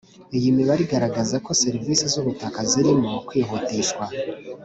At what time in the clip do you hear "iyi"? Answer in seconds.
0.37-0.49